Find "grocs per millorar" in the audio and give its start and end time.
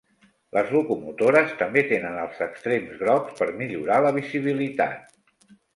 3.05-4.03